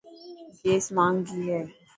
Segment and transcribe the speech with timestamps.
[0.61, 1.61] گيس ماهنگي هي.